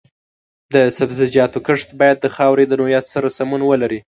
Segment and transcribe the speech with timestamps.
[0.73, 3.99] د سبزیجاتو کښت باید د خاورې د نوعیت سره سمون ولري.